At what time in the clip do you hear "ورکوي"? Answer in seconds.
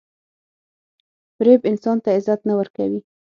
2.59-2.99